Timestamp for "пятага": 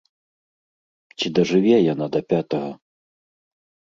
2.33-2.71